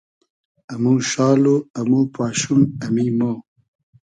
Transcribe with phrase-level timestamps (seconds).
[0.73, 3.21] امو شال و امو پاشوم، امی مۉ